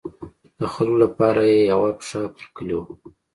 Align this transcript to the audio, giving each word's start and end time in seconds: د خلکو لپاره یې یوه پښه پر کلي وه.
د 0.59 0.61
خلکو 0.73 0.97
لپاره 1.03 1.41
یې 1.51 1.57
یوه 1.71 1.89
پښه 1.99 2.21
پر 2.35 2.45
کلي 2.55 2.75
وه. 2.77 2.85